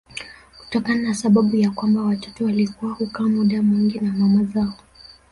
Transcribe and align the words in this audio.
Kutokana 0.59 1.01
na 1.01 1.13
sababu 1.15 1.55
ya 1.55 1.71
kwamba 1.71 2.01
watoto 2.01 2.45
walikuwa 2.45 2.93
hukaa 2.93 3.23
muda 3.23 3.61
mwingi 3.61 3.99
na 3.99 4.11
mama 4.13 4.43
zao 4.43 4.73